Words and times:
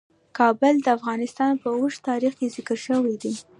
کابل 0.37 0.73
د 0.81 0.87
افغانستان 0.97 1.51
په 1.61 1.67
اوږده 1.77 2.03
تاریخ 2.09 2.33
کې 2.39 2.47
ذکر 2.55 2.77
شوی 2.85 3.15
دی. 3.23 3.33